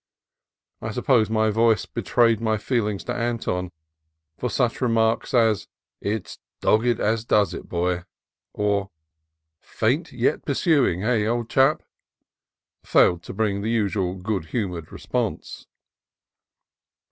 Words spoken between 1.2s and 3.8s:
my voice betrayed my feelings to Anton,